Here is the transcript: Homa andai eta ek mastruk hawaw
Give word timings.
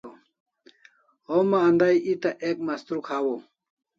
Homa 1.33 1.59
andai 1.67 1.91
eta 2.13 2.31
ek 2.49 2.57
mastruk 2.69 3.05
hawaw 3.13 3.39